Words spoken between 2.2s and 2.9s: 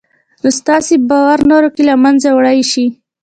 وړلای شي